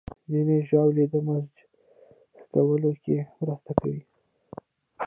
ځینې 0.31 0.57
ژاولې 0.67 1.05
د 1.11 1.13
مزاج 1.25 1.55
ښه 2.35 2.43
کولو 2.53 2.91
کې 3.03 3.17
مرسته 3.39 3.71
کوي. 3.79 4.01